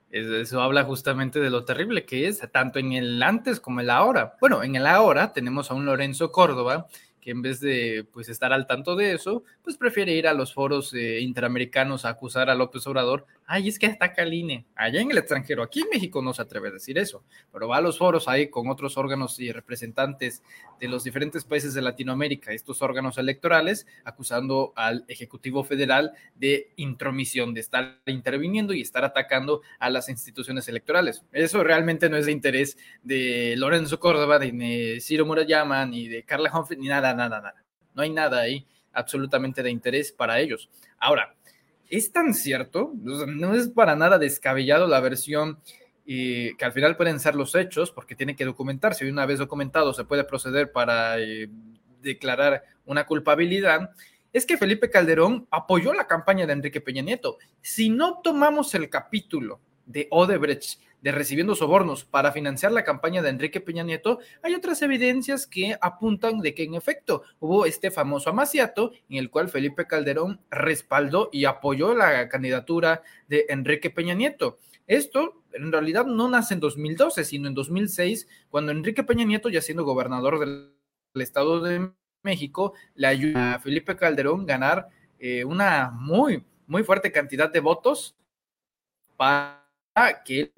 Eso 0.09 0.61
habla 0.61 0.83
justamente 0.83 1.39
de 1.39 1.49
lo 1.49 1.63
terrible 1.63 2.05
que 2.05 2.27
es, 2.27 2.41
tanto 2.51 2.79
en 2.79 2.93
el 2.93 3.21
antes 3.23 3.59
como 3.59 3.79
en 3.79 3.85
el 3.85 3.89
ahora. 3.91 4.35
Bueno, 4.41 4.63
en 4.63 4.75
el 4.75 4.85
ahora 4.85 5.31
tenemos 5.31 5.71
a 5.71 5.73
un 5.73 5.85
Lorenzo 5.85 6.31
Córdoba 6.31 6.87
que 7.21 7.31
en 7.31 7.41
vez 7.41 7.59
de 7.61 8.05
pues 8.11 8.27
estar 8.27 8.51
al 8.51 8.65
tanto 8.65 8.95
de 8.95 9.13
eso, 9.13 9.43
pues 9.63 9.77
prefiere 9.77 10.13
ir 10.13 10.27
a 10.27 10.33
los 10.33 10.53
foros 10.53 10.93
eh, 10.93 11.19
interamericanos 11.21 12.03
a 12.03 12.09
acusar 12.09 12.49
a 12.49 12.55
López 12.55 12.85
Obrador. 12.87 13.25
Ay, 13.53 13.67
es 13.67 13.77
que 13.77 13.87
ataca 13.87 14.21
al 14.21 14.33
INE 14.33 14.65
allá 14.75 15.01
en 15.01 15.11
el 15.11 15.17
extranjero. 15.17 15.61
Aquí 15.61 15.81
en 15.81 15.89
México 15.91 16.21
no 16.21 16.33
se 16.33 16.41
atreve 16.41 16.69
a 16.69 16.71
decir 16.71 16.97
eso, 16.97 17.25
pero 17.51 17.67
va 17.67 17.79
a 17.79 17.81
los 17.81 17.97
foros 17.97 18.29
ahí 18.29 18.49
con 18.49 18.69
otros 18.69 18.95
órganos 18.95 19.41
y 19.41 19.51
representantes 19.51 20.41
de 20.79 20.87
los 20.87 21.03
diferentes 21.03 21.43
países 21.43 21.73
de 21.73 21.81
Latinoamérica, 21.81 22.53
estos 22.53 22.81
órganos 22.81 23.17
electorales, 23.17 23.87
acusando 24.05 24.71
al 24.77 25.03
Ejecutivo 25.09 25.65
Federal 25.65 26.13
de 26.33 26.71
intromisión, 26.77 27.53
de 27.53 27.59
estar 27.59 27.99
interviniendo 28.05 28.73
y 28.73 28.79
estar 28.79 29.03
atacando 29.03 29.63
a 29.79 29.89
las 29.89 30.07
instituciones 30.07 30.69
electorales. 30.69 31.25
Eso 31.33 31.61
realmente 31.61 32.09
no 32.09 32.15
es 32.15 32.27
de 32.27 32.31
interés 32.31 32.77
de 33.03 33.55
Lorenzo 33.57 33.99
Córdoba, 33.99 34.39
de 34.39 34.99
Ciro 35.01 35.25
Murayama, 35.25 35.85
ni 35.85 36.07
de 36.07 36.23
Carla 36.23 36.57
Humphrey, 36.57 36.79
ni 36.79 36.87
nada 36.87 37.13
nada, 37.13 37.41
nada. 37.41 37.65
No 37.93 38.01
hay 38.01 38.11
nada 38.11 38.39
ahí 38.39 38.65
absolutamente 38.93 39.61
de 39.61 39.71
interés 39.71 40.13
para 40.13 40.39
ellos. 40.39 40.69
Ahora, 40.97 41.35
es 41.91 42.11
tan 42.11 42.33
cierto, 42.33 42.93
no 42.95 43.53
es 43.53 43.67
para 43.67 43.95
nada 43.95 44.17
descabellado 44.17 44.87
la 44.87 45.01
versión 45.01 45.59
eh, 46.07 46.53
que 46.57 46.65
al 46.65 46.71
final 46.71 46.97
pueden 46.97 47.19
ser 47.19 47.35
los 47.35 47.53
hechos, 47.53 47.91
porque 47.91 48.15
tiene 48.15 48.35
que 48.35 48.45
documentarse, 48.45 49.05
y 49.05 49.09
una 49.09 49.25
vez 49.25 49.39
documentado 49.39 49.93
se 49.93 50.05
puede 50.05 50.23
proceder 50.23 50.71
para 50.71 51.19
eh, 51.19 51.49
declarar 52.01 52.63
una 52.85 53.05
culpabilidad, 53.05 53.91
es 54.33 54.45
que 54.45 54.57
Felipe 54.57 54.89
Calderón 54.89 55.47
apoyó 55.51 55.93
la 55.93 56.07
campaña 56.07 56.47
de 56.47 56.53
Enrique 56.53 56.81
Peña 56.81 57.01
Nieto. 57.01 57.37
Si 57.61 57.89
no 57.89 58.21
tomamos 58.23 58.73
el 58.73 58.89
capítulo 58.89 59.59
de 59.85 60.07
Odebrecht 60.09 60.79
de 61.01 61.11
recibiendo 61.11 61.55
sobornos 61.55 62.05
para 62.05 62.31
financiar 62.31 62.71
la 62.71 62.83
campaña 62.83 63.21
de 63.21 63.29
Enrique 63.29 63.59
Peña 63.59 63.83
Nieto, 63.83 64.19
hay 64.43 64.53
otras 64.53 64.81
evidencias 64.81 65.47
que 65.47 65.75
apuntan 65.81 66.39
de 66.39 66.53
que 66.53 66.63
en 66.63 66.75
efecto 66.75 67.23
hubo 67.39 67.65
este 67.65 67.91
famoso 67.91 68.29
amaciato 68.29 68.91
en 69.09 69.17
el 69.17 69.29
cual 69.29 69.49
Felipe 69.49 69.87
Calderón 69.87 70.41
respaldó 70.49 71.29
y 71.31 71.45
apoyó 71.45 71.93
la 71.95 72.29
candidatura 72.29 73.01
de 73.27 73.45
Enrique 73.49 73.89
Peña 73.89 74.13
Nieto. 74.13 74.59
Esto 74.87 75.43
en 75.53 75.71
realidad 75.71 76.05
no 76.05 76.29
nace 76.29 76.53
en 76.53 76.59
2012, 76.59 77.23
sino 77.25 77.47
en 77.47 77.55
2006, 77.55 78.27
cuando 78.49 78.71
Enrique 78.71 79.03
Peña 79.03 79.25
Nieto, 79.25 79.49
ya 79.49 79.61
siendo 79.61 79.83
gobernador 79.83 80.39
del 80.39 80.73
Estado 81.15 81.61
de 81.61 81.91
México, 82.23 82.73
le 82.95 83.07
ayudó 83.07 83.39
a 83.39 83.59
Felipe 83.59 83.95
Calderón 83.95 84.45
ganar 84.45 84.89
eh, 85.19 85.43
una 85.45 85.91
muy, 85.91 86.45
muy 86.67 86.83
fuerte 86.83 87.11
cantidad 87.11 87.51
de 87.51 87.59
votos 87.59 88.15
para 89.17 89.61
que 90.25 90.51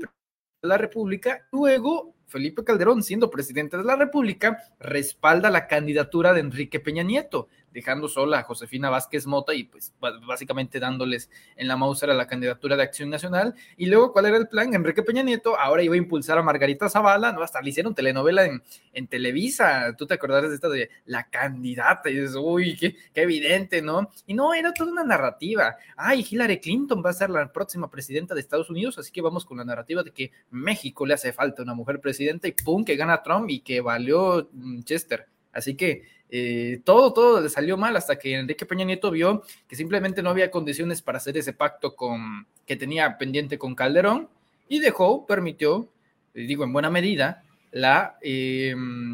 la 0.63 0.77
República. 0.77 1.45
Luego, 1.51 2.15
Felipe 2.25 2.63
Calderón, 2.63 3.03
siendo 3.03 3.29
presidente 3.29 3.77
de 3.77 3.83
la 3.83 3.97
República, 3.97 4.57
respalda 4.79 5.49
la 5.49 5.67
candidatura 5.67 6.33
de 6.33 6.39
Enrique 6.39 6.79
Peña 6.79 7.03
Nieto. 7.03 7.49
Dejando 7.73 8.07
sola 8.07 8.39
a 8.39 8.43
Josefina 8.43 8.89
Vázquez 8.89 9.25
Mota 9.25 9.53
y 9.53 9.63
pues 9.65 9.93
básicamente 10.25 10.79
dándoles 10.79 11.29
en 11.55 11.67
la 11.67 11.75
Mauser 11.75 12.09
a 12.11 12.13
la 12.13 12.27
candidatura 12.27 12.77
de 12.77 12.83
Acción 12.83 13.09
Nacional. 13.09 13.55
Y 13.77 13.87
luego, 13.87 14.13
¿cuál 14.13 14.27
era 14.27 14.37
el 14.37 14.47
plan? 14.47 14.73
Enrique 14.73 15.03
Peña 15.03 15.23
Nieto 15.23 15.57
ahora 15.59 15.83
iba 15.83 15.95
a 15.95 15.97
impulsar 15.97 16.37
a 16.37 16.43
Margarita 16.43 16.89
Zavala, 16.89 17.31
¿no? 17.31 17.41
Hasta 17.41 17.61
le 17.61 17.69
hicieron 17.69 17.95
telenovela 17.95 18.45
en, 18.45 18.63
en 18.93 19.07
Televisa. 19.07 19.95
Tú 19.97 20.05
te 20.05 20.13
acordarás 20.13 20.49
de 20.49 20.55
esta 20.55 20.69
de 20.69 20.89
la 21.05 21.29
candidata 21.29 22.09
y 22.09 22.19
dices, 22.19 22.35
uy, 22.39 22.77
qué, 22.77 22.95
qué 23.13 23.21
evidente, 23.23 23.81
¿no? 23.81 24.09
Y 24.27 24.33
no, 24.33 24.53
era 24.53 24.73
toda 24.73 24.91
una 24.91 25.03
narrativa. 25.03 25.75
Ay, 25.97 26.25
Hillary 26.29 26.59
Clinton 26.59 27.01
va 27.03 27.09
a 27.09 27.13
ser 27.13 27.29
la 27.29 27.51
próxima 27.51 27.89
presidenta 27.89 28.35
de 28.35 28.41
Estados 28.41 28.69
Unidos, 28.69 28.97
así 28.99 29.11
que 29.11 29.21
vamos 29.21 29.45
con 29.45 29.57
la 29.57 29.65
narrativa 29.65 30.03
de 30.03 30.11
que 30.11 30.31
México 30.51 31.05
le 31.05 31.15
hace 31.15 31.33
falta 31.33 31.63
una 31.63 31.73
mujer 31.73 31.99
presidenta 31.99 32.47
y 32.47 32.51
pum, 32.51 32.85
que 32.85 32.95
gana 32.95 33.23
Trump 33.23 33.49
y 33.49 33.61
que 33.61 33.81
valió 33.81 34.49
mm, 34.51 34.83
Chester. 34.83 35.27
Así 35.51 35.75
que 35.75 36.03
eh, 36.35 36.81
todo, 36.83 37.13
todo 37.13 37.41
le 37.41 37.47
salió 37.47 37.77
mal 37.77 37.95
hasta 37.95 38.17
que 38.17 38.33
Enrique 38.33 38.65
Peña 38.65 38.85
Nieto 38.85 39.11
vio 39.11 39.43
que 39.67 39.75
simplemente 39.75 40.23
no 40.23 40.31
había 40.31 40.49
condiciones 40.49 40.99
para 41.03 41.19
hacer 41.19 41.37
ese 41.37 41.53
pacto 41.53 41.95
con, 41.95 42.47
que 42.65 42.75
tenía 42.75 43.19
pendiente 43.19 43.59
con 43.59 43.75
Calderón 43.75 44.29
y 44.67 44.79
dejó, 44.79 45.27
permitió, 45.27 45.89
eh, 46.33 46.41
digo 46.47 46.63
en 46.63 46.73
buena 46.73 46.89
medida, 46.89 47.43
la, 47.69 48.17
eh, 48.23 48.73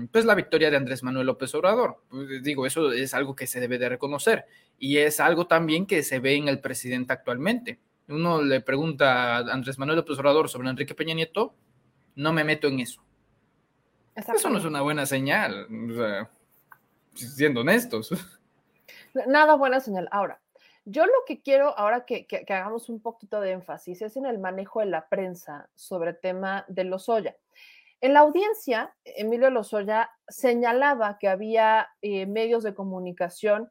pues 0.10 0.24
la 0.24 0.34
victoria 0.34 0.72
de 0.72 0.78
Andrés 0.78 1.04
Manuel 1.04 1.28
López 1.28 1.54
Obrador. 1.56 2.02
Pues, 2.10 2.42
digo, 2.42 2.66
eso 2.66 2.94
es 2.94 3.14
algo 3.14 3.36
que 3.36 3.48
se 3.48 3.60
debe 3.60 3.78
de 3.78 3.90
reconocer 3.90 4.46
y 4.78 4.96
es 4.96 5.20
algo 5.20 5.46
también 5.46 5.86
que 5.86 6.04
se 6.04 6.22
ve 6.22 6.36
en 6.36 6.48
el 6.48 6.62
presidente 6.62 7.12
actualmente. 7.12 7.80
Uno 8.08 8.42
le 8.42 8.62
pregunta 8.62 9.36
a 9.36 9.40
Andrés 9.40 9.78
Manuel 9.78 9.98
López 9.98 10.18
Obrador 10.18 10.48
sobre 10.48 10.70
Enrique 10.70 10.96
Peña 10.96 11.16
Nieto, 11.16 11.54
no 12.16 12.32
me 12.32 12.46
meto 12.46 12.70
en 12.70 12.80
eso. 12.80 13.04
Eso 14.16 14.50
no 14.50 14.58
es 14.58 14.64
una 14.64 14.80
buena 14.80 15.06
señal, 15.06 15.68
siendo 17.14 17.62
honestos. 17.62 18.12
Nada 19.28 19.56
buena 19.56 19.80
señal. 19.80 20.08
Ahora, 20.12 20.42
yo 20.86 21.06
lo 21.06 21.26
que 21.28 21.42
quiero 21.42 21.78
ahora 21.78 22.06
que, 22.06 22.28
hagamos 22.48 22.90
un 22.90 23.02
poquito 23.02 23.42
de 23.42 23.52
énfasis 23.52 24.02
es 24.02 24.18
en 24.18 24.26
el 24.26 24.40
manejo 24.40 24.80
de 24.80 24.88
la 24.88 25.08
prensa 25.08 25.70
sobre 25.76 26.12
el 26.12 26.20
tema 26.20 26.66
de 26.68 26.84
Lozoya. 26.84 27.36
En 28.02 28.14
la 28.14 28.22
audiencia, 28.22 28.96
Emilio 29.04 29.50
Lozoya 29.50 30.10
señalaba 30.28 31.18
que 31.20 31.28
había 31.28 31.90
eh, 32.02 32.26
medios 32.26 32.64
de 32.64 32.74
comunicación 32.74 33.70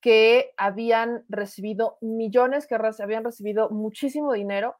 que 0.00 0.52
habían 0.56 1.24
recibido 1.28 1.96
millones, 2.00 2.66
que 2.66 2.74
habían 2.74 3.24
recibido 3.24 3.70
muchísimo 3.70 4.32
dinero 4.32 4.76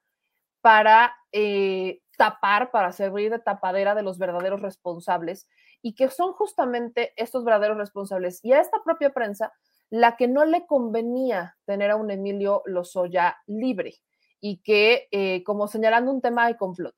para 0.61 1.14
eh, 1.32 2.00
tapar, 2.16 2.71
para 2.71 2.92
servir 2.92 3.30
de 3.30 3.38
tapadera 3.38 3.94
de 3.94 4.02
los 4.02 4.18
verdaderos 4.18 4.61
responsables 4.61 5.49
y 5.82 5.94
que 5.94 6.08
son 6.08 6.32
justamente 6.32 7.12
estos 7.16 7.44
verdaderos 7.44 7.76
responsables 7.76 8.42
y 8.42 8.52
a 8.52 8.60
esta 8.60 8.82
propia 8.82 9.10
prensa 9.10 9.52
la 9.90 10.16
que 10.16 10.28
no 10.28 10.44
le 10.46 10.64
convenía 10.66 11.58
tener 11.66 11.90
a 11.90 11.96
un 11.96 12.10
Emilio 12.10 12.62
Lozoya 12.64 13.36
libre 13.46 13.96
y 14.40 14.62
que, 14.62 15.08
eh, 15.10 15.42
como 15.44 15.68
señalando 15.68 16.10
un 16.10 16.22
tema 16.22 16.46
de 16.46 16.56
complot. 16.56 16.94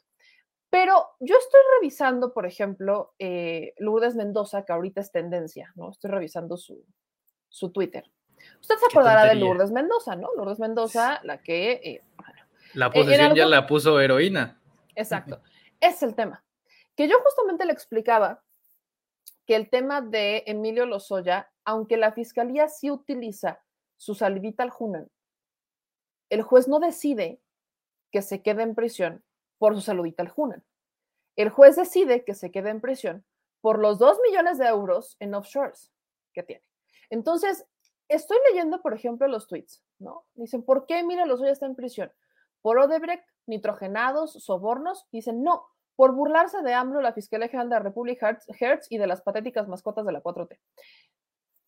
Pero 0.71 1.09
yo 1.21 1.37
estoy 1.37 1.61
revisando, 1.79 2.33
por 2.33 2.47
ejemplo, 2.47 3.15
eh, 3.19 3.75
Lourdes 3.79 4.15
Mendoza, 4.15 4.65
que 4.65 4.73
ahorita 4.73 5.01
es 5.01 5.13
tendencia, 5.13 5.73
¿no? 5.77 5.91
Estoy 5.91 6.11
revisando 6.11 6.57
su, 6.57 6.85
su 7.49 7.71
Twitter. 7.71 8.11
Usted 8.61 8.77
se 8.77 8.87
acordará 8.87 9.25
de 9.27 9.37
Lourdes 9.37 9.71
Mendoza, 9.71 10.17
¿no? 10.17 10.29
Lourdes 10.37 10.59
Mendoza, 10.59 11.21
la 11.23 11.43
que... 11.43 11.73
Eh, 11.73 12.03
la 12.75 12.91
posición 12.91 13.35
ya 13.35 13.47
la 13.47 13.67
puso 13.67 14.01
heroína. 14.01 14.61
Exacto. 14.95 15.41
es 15.81 16.03
el 16.03 16.15
tema. 16.15 16.45
Que 16.97 17.09
yo 17.09 17.19
justamente 17.23 17.65
le 17.67 17.73
explicaba 17.73 18.43
que 19.47 19.57
el 19.57 19.71
tema 19.71 20.01
de 20.01 20.45
Emilio 20.47 20.87
Lozoya, 20.87 21.51
aunque 21.65 21.97
la 21.97 22.13
fiscalía 22.13 22.69
sí 22.69 22.91
utiliza 22.91 23.63
su 23.97 24.15
salivita 24.15 24.63
al 24.63 24.71
Junan, 24.71 25.11
el 26.31 26.43
juez 26.43 26.69
no 26.69 26.81
decide 26.81 27.41
que 28.11 28.23
se 28.23 28.43
quede 28.43 28.63
en 28.63 28.75
prisión 28.75 29.25
por 29.59 29.75
su 29.75 29.81
saludita 29.81 30.23
al 30.23 30.29
Junan. 30.29 30.65
El 31.37 31.51
juez 31.51 31.77
decide 31.77 32.25
que 32.25 32.35
se 32.35 32.51
quede 32.51 32.71
en 32.71 32.81
prisión 32.81 33.25
por 33.61 33.79
los 33.79 33.99
dos 33.99 34.19
millones 34.29 34.59
de 34.59 34.67
euros 34.67 35.17
en 35.21 35.35
offshores 35.35 35.91
que 36.33 36.43
tiene. 36.43 36.65
Entonces, 37.11 37.67
estoy 38.09 38.39
leyendo, 38.51 38.83
por 38.83 38.95
ejemplo, 38.95 39.27
los 39.29 39.47
tweets, 39.47 39.83
¿no? 39.99 40.27
Dicen, 40.35 40.63
¿por 40.63 40.87
qué 40.87 41.01
Emilio 41.01 41.27
Lozoya 41.27 41.53
está 41.53 41.67
en 41.67 41.75
prisión? 41.75 42.13
Por 42.63 42.79
Odebrecht, 42.79 43.25
nitrogenados, 43.47 44.33
sobornos. 44.33 45.07
Dicen, 45.11 45.43
no, 45.43 45.67
por 45.97 46.15
burlarse 46.15 46.63
de 46.63 46.75
AMLO, 46.75 47.01
la 47.01 47.13
Fiscalía 47.13 47.49
General 47.49 47.69
de 47.69 47.77
la 47.77 47.83
República 47.83 48.39
Hertz 48.61 48.87
y 48.91 48.99
de 48.99 49.07
las 49.07 49.23
patéticas 49.23 49.69
mascotas 49.69 50.05
de 50.05 50.13
la 50.13 50.23
4T. 50.23 50.59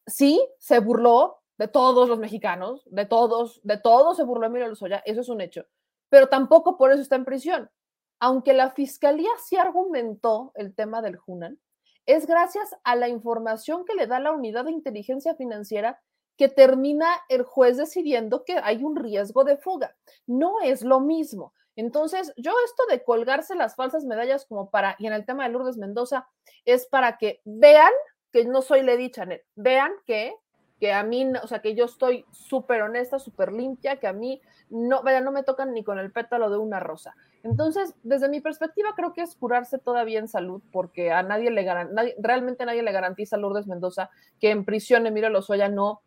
Sí, 0.06 0.40
se 0.59 0.78
burló 0.80 1.42
de 1.59 1.68
todos 1.68 2.09
los 2.09 2.18
mexicanos, 2.18 2.83
de 2.87 3.06
todos, 3.06 3.61
de 3.62 3.78
todos 3.78 4.16
se 4.16 4.25
burló 4.25 4.47
Emilio 4.47 4.68
Lozoya, 4.68 5.02
eso 5.04 5.21
es 5.21 5.28
un 5.28 5.40
hecho, 5.40 5.64
pero 6.09 6.28
tampoco 6.28 6.76
por 6.76 6.92
eso 6.92 7.02
está 7.02 7.16
en 7.16 7.25
prisión. 7.25 7.71
Aunque 8.18 8.52
la 8.52 8.71
Fiscalía 8.71 9.30
sí 9.45 9.56
argumentó 9.56 10.52
el 10.54 10.75
tema 10.75 11.02
del 11.02 11.16
Junan, 11.16 11.59
es 12.06 12.26
gracias 12.26 12.75
a 12.85 12.95
la 12.95 13.09
información 13.09 13.85
que 13.85 13.95
le 13.95 14.06
da 14.06 14.21
la 14.21 14.33
unidad 14.33 14.64
de 14.64 14.71
inteligencia 14.71 15.35
financiera 15.35 16.00
que 16.37 16.49
termina 16.49 17.09
el 17.28 17.42
juez 17.42 17.76
decidiendo 17.76 18.45
que 18.45 18.59
hay 18.62 18.85
un 18.85 18.97
riesgo 18.97 19.45
de 19.45 19.56
fuga. 19.56 19.97
No 20.26 20.61
es 20.61 20.83
lo 20.83 21.00
mismo. 21.00 21.52
Entonces, 21.76 22.33
yo 22.37 22.52
esto 22.64 22.85
de 22.90 23.04
colgarse 23.04 23.54
las 23.54 23.76
falsas 23.76 24.04
medallas 24.04 24.47
como 24.47 24.71
para, 24.71 24.97
y 24.99 25.06
en 25.06 25.12
el 25.12 25.26
tema 25.26 25.45
de 25.45 25.50
Lourdes 25.50 25.76
Mendoza, 25.76 26.26
es 26.64 26.87
para 26.87 27.18
que 27.18 27.40
vean 27.45 27.92
que 28.33 28.47
no 28.47 28.62
soy 28.62 28.83
Lady 28.83 29.11
Chanel, 29.11 29.42
vean 29.54 29.92
que, 30.06 30.35
que 30.80 30.92
a 30.92 31.02
mí, 31.02 31.30
o 31.42 31.47
sea, 31.47 31.61
que 31.61 31.75
yo 31.75 31.85
estoy 31.85 32.25
súper 32.33 32.83
honesta, 32.83 33.18
súper 33.18 33.52
limpia, 33.52 33.97
que 33.97 34.06
a 34.06 34.12
mí 34.12 34.40
no, 34.71 35.02
vaya, 35.02 35.21
no 35.21 35.33
me 35.33 35.42
tocan 35.42 35.73
ni 35.73 35.85
con 35.85 35.99
el 35.99 36.11
pétalo 36.12 36.50
de 36.50 36.59
una 36.59 36.80
rosa. 36.80 37.14
Entonces, 37.42 37.95
desde 38.02 38.28
mi 38.28 38.40
perspectiva, 38.40 38.95
creo 38.97 39.12
que 39.12 39.23
es 39.23 39.37
curarse 39.37 39.78
todavía 39.78 40.18
en 40.18 40.28
salud, 40.28 40.62
porque 40.73 41.12
a 41.12 41.23
nadie 41.23 41.50
le 41.50 41.62
garantiza, 41.62 42.02
realmente 42.18 42.66
nadie 42.66 42.83
le 42.83 42.92
garantiza 42.92 43.37
a 43.37 43.38
Lourdes 43.38 43.66
Mendoza 43.66 44.11
que 44.40 44.50
en 44.50 44.64
prisión 44.64 45.06
Emilio 45.06 45.30
Lozoya 45.30 45.68
no, 45.68 46.02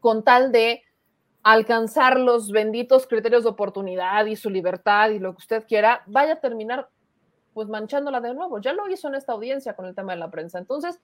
con 0.00 0.24
tal 0.24 0.52
de 0.52 0.82
alcanzar 1.42 2.18
los 2.18 2.50
benditos 2.50 3.06
criterios 3.06 3.44
de 3.44 3.50
oportunidad 3.50 4.26
y 4.26 4.36
su 4.36 4.50
libertad 4.50 5.10
y 5.10 5.18
lo 5.18 5.32
que 5.32 5.38
usted 5.38 5.66
quiera, 5.66 6.02
vaya 6.06 6.34
a 6.34 6.40
terminar 6.40 6.88
pues 7.54 7.68
manchándola 7.68 8.20
de 8.20 8.34
nuevo. 8.34 8.60
Ya 8.60 8.72
lo 8.72 8.88
hizo 8.88 9.08
en 9.08 9.14
esta 9.14 9.32
audiencia 9.32 9.74
con 9.74 9.86
el 9.86 9.94
tema 9.94 10.12
de 10.12 10.18
la 10.18 10.30
prensa. 10.30 10.58
Entonces, 10.58 11.00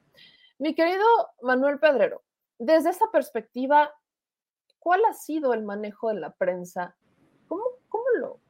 mi 0.59 0.75
querido 0.75 1.05
Manuel 1.43 1.79
Pedrero, 1.79 2.23
desde 2.59 2.91
esa 2.91 3.07
perspectiva, 3.11 3.93
¿cuál 4.79 5.05
ha 5.05 5.13
sido 5.15 5.55
el 5.55 5.63
manejo 5.63 6.09
de 6.09 6.21
la 6.21 6.31
prensa? 6.31 6.97
¿Cómo, 7.49 7.65
cómo 7.89 8.05
lo, 8.19 8.41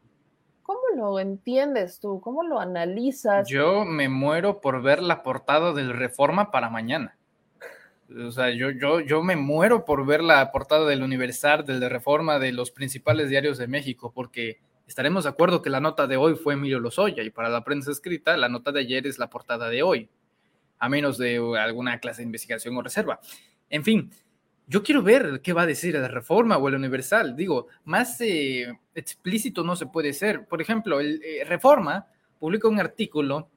¿Cómo 0.67 0.81
lo 0.97 1.21
entiendes 1.21 2.01
tú? 2.01 2.21
¿Cómo 2.21 2.43
lo 2.43 2.59
analizas? 2.59 3.49
Yo 3.49 3.85
me 3.85 4.09
muero 4.09 4.61
por 4.61 4.83
ver 4.83 5.01
la 5.01 5.23
portada 5.23 5.73
del 5.73 5.97
Reforma 5.97 6.51
para 6.51 6.69
mañana. 6.71 7.16
O 8.09 8.31
sea, 8.31 8.51
yo, 8.51 8.71
yo, 8.71 9.01
yo 9.01 9.23
me 9.23 9.37
muero 9.37 9.85
por 9.85 10.07
ver 10.07 10.23
la 10.23 10.53
portada 10.53 10.87
del 10.87 11.03
Universal, 11.03 11.65
del 11.65 11.81
de 11.81 11.89
Reforma, 11.89 12.39
de 12.39 12.53
los 12.53 12.71
principales 12.71 13.29
diarios 13.29 13.59
de 13.59 13.67
México, 13.67 14.13
porque 14.15 14.61
estaremos 14.87 15.25
de 15.25 15.31
acuerdo 15.31 15.61
que 15.61 15.71
la 15.71 15.81
nota 15.81 16.07
de 16.07 16.17
hoy 16.17 16.37
fue 16.37 16.55
Emilio 16.55 16.79
Lozoya 16.79 17.25
y 17.25 17.31
para 17.31 17.49
la 17.49 17.65
prensa 17.65 17.91
escrita 17.91 18.37
la 18.37 18.49
nota 18.49 18.71
de 18.71 18.81
ayer 18.81 19.07
es 19.07 19.19
la 19.19 19.29
portada 19.29 19.69
de 19.69 19.83
hoy, 19.83 20.09
a 20.79 20.89
menos 20.89 21.19
de 21.19 21.39
alguna 21.59 21.99
clase 21.99 22.23
de 22.23 22.27
investigación 22.27 22.77
o 22.77 22.83
reserva. 22.83 23.19
En 23.71 23.83
fin, 23.83 24.11
yo 24.69 24.83
quiero 24.83 25.03
ver 25.03 25.41
qué 25.43 25.53
va 25.53 25.63
a 25.63 25.67
decir 25.67 25.95
la 25.95 26.09
Reforma 26.09 26.59
o 26.59 26.69
el 26.69 26.75
Universal. 26.75 27.37
Digo, 27.37 27.67
más 27.85 28.21
eh, 28.21 28.79
explícito 28.95 29.65
no 29.65 29.77
se 29.77 29.87
puede 29.87 30.13
ser. 30.13 30.47
Por 30.47 30.61
ejemplo, 30.61 31.01
el 31.01 31.21
eh, 31.25 31.45
Reforma 31.45 32.07
publica 32.39 32.69
un 32.69 32.79
artículo 32.79 33.49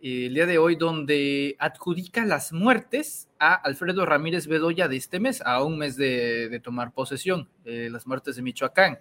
el 0.00 0.34
día 0.34 0.46
de 0.46 0.58
hoy 0.58 0.76
donde 0.76 1.56
adjudica 1.58 2.24
las 2.24 2.52
muertes 2.52 3.28
a 3.38 3.54
Alfredo 3.54 4.06
Ramírez 4.06 4.46
Bedoya 4.46 4.88
de 4.88 4.96
este 4.96 5.20
mes, 5.20 5.42
a 5.44 5.62
un 5.62 5.78
mes 5.78 5.96
de, 5.96 6.60
tomar 6.62 6.92
posesión, 6.92 7.48
eh, 7.64 7.88
las 7.90 8.06
muertes 8.06 8.36
de 8.36 8.42
Michoacán. 8.42 9.00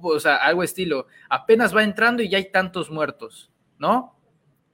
O 0.00 0.20
sea, 0.20 0.36
algo 0.36 0.62
estilo, 0.62 1.06
apenas 1.30 1.74
va 1.74 1.82
entrando 1.82 2.22
y 2.22 2.28
ya 2.28 2.38
hay 2.38 2.50
tantos 2.52 2.90
muertos, 2.90 3.50
¿no? 3.78 4.14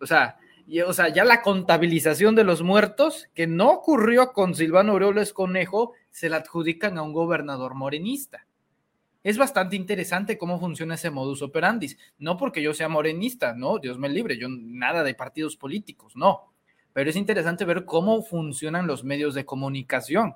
O 0.00 0.06
sea, 0.06 0.38
o 0.86 0.92
sea, 0.92 1.08
ya 1.08 1.24
la 1.24 1.42
contabilización 1.42 2.34
de 2.34 2.44
los 2.44 2.62
muertos, 2.62 3.28
que 3.34 3.46
no 3.46 3.70
ocurrió 3.70 4.32
con 4.32 4.54
Silvano 4.54 4.92
Aureoles 4.92 5.32
Conejo, 5.32 5.92
se 6.10 6.28
la 6.28 6.38
adjudican 6.38 6.98
a 6.98 7.02
un 7.02 7.12
gobernador 7.12 7.74
morenista 7.74 8.46
es 9.24 9.38
bastante 9.38 9.74
interesante 9.74 10.36
cómo 10.36 10.60
funciona 10.60 10.94
ese 10.94 11.10
modus 11.10 11.40
operandi. 11.40 11.96
No 12.18 12.36
porque 12.36 12.62
yo 12.62 12.74
sea 12.74 12.90
morenista, 12.90 13.54
no, 13.54 13.78
Dios 13.78 13.98
me 13.98 14.10
libre, 14.10 14.38
yo 14.38 14.48
nada 14.50 15.02
de 15.02 15.14
partidos 15.14 15.56
políticos, 15.56 16.14
no. 16.14 16.52
Pero 16.92 17.08
es 17.08 17.16
interesante 17.16 17.64
ver 17.64 17.86
cómo 17.86 18.22
funcionan 18.22 18.86
los 18.86 19.02
medios 19.02 19.34
de 19.34 19.46
comunicación. 19.46 20.34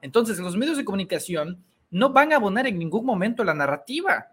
Entonces, 0.00 0.38
los 0.38 0.56
medios 0.56 0.76
de 0.76 0.84
comunicación 0.84 1.64
no 1.90 2.12
van 2.12 2.32
a 2.32 2.36
abonar 2.36 2.68
en 2.68 2.78
ningún 2.78 3.04
momento 3.04 3.42
la 3.42 3.52
narrativa 3.52 4.28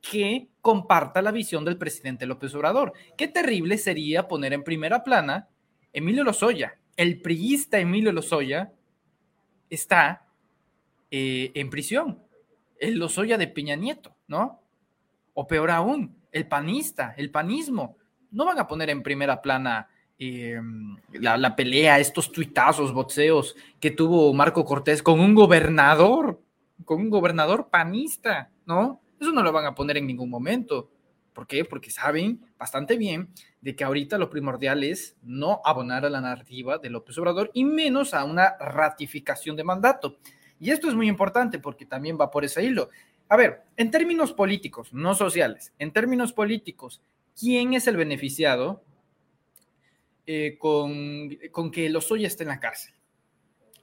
que 0.00 0.48
comparta 0.62 1.20
la 1.20 1.30
visión 1.30 1.64
del 1.64 1.76
presidente 1.76 2.24
López 2.24 2.54
Obrador. 2.54 2.94
Qué 3.18 3.28
terrible 3.28 3.76
sería 3.76 4.28
poner 4.28 4.54
en 4.54 4.64
primera 4.64 5.04
plana 5.04 5.48
Emilio 5.92 6.24
Lozoya, 6.24 6.78
el 6.96 7.20
priista 7.20 7.78
Emilio 7.78 8.12
Lozoya, 8.12 8.72
está 9.68 10.26
eh, 11.10 11.52
en 11.54 11.68
prisión. 11.68 12.25
El 12.78 12.98
Lozoya 12.98 13.38
de 13.38 13.48
Peña 13.48 13.76
Nieto, 13.76 14.16
¿no? 14.28 14.62
O 15.34 15.46
peor 15.46 15.70
aún, 15.70 16.16
el 16.32 16.46
panista, 16.46 17.14
el 17.16 17.30
panismo. 17.30 17.96
No 18.30 18.44
van 18.44 18.58
a 18.58 18.66
poner 18.66 18.90
en 18.90 19.02
primera 19.02 19.40
plana 19.40 19.88
eh, 20.18 20.58
la, 21.12 21.56
pelea, 21.56 21.98
estos 21.98 22.32
tuitazos, 22.32 22.92
boxeos 22.92 23.54
que 23.78 23.90
tuvo 23.90 24.32
Marco 24.32 24.64
Cortés 24.64 25.02
con 25.02 25.20
un 25.20 25.34
gobernador, 25.34 26.40
con 26.84 27.00
un 27.00 27.10
gobernador 27.10 27.68
panista, 27.70 28.50
¿no? 28.64 29.00
Eso 29.20 29.32
no 29.32 29.42
lo 29.42 29.52
van 29.52 29.66
a 29.66 29.74
poner 29.74 29.98
en 29.98 30.06
ningún 30.06 30.30
momento. 30.30 30.90
¿Por 31.34 31.46
qué? 31.46 31.66
Porque 31.66 31.90
saben 31.90 32.40
bastante 32.58 32.96
bien 32.96 33.28
de 33.60 33.76
que 33.76 33.84
ahorita 33.84 34.16
lo 34.16 34.30
primordial 34.30 34.84
es 34.84 35.16
no 35.22 35.60
abonar 35.66 36.06
a 36.06 36.10
la 36.10 36.22
narrativa 36.22 36.78
de 36.78 36.88
López 36.88 37.18
Obrador 37.18 37.50
y 37.52 37.64
menos 37.64 38.14
a 38.14 38.24
una 38.24 38.56
ratificación 38.58 39.54
de 39.54 39.64
mandato. 39.64 40.16
Y 40.60 40.70
esto 40.70 40.88
es 40.88 40.94
muy 40.94 41.08
importante 41.08 41.58
porque 41.58 41.86
también 41.86 42.18
va 42.20 42.30
por 42.30 42.44
ese 42.44 42.64
hilo. 42.64 42.88
A 43.28 43.36
ver, 43.36 43.62
en 43.76 43.90
términos 43.90 44.32
políticos, 44.32 44.92
no 44.92 45.14
sociales, 45.14 45.72
en 45.78 45.92
términos 45.92 46.32
políticos, 46.32 47.02
¿quién 47.38 47.74
es 47.74 47.86
el 47.86 47.96
beneficiado 47.96 48.82
eh, 50.26 50.56
con, 50.58 51.36
con 51.50 51.70
que 51.70 51.90
Lozoya 51.90 52.26
esté 52.26 52.44
en 52.44 52.50
la 52.50 52.60
cárcel? 52.60 52.94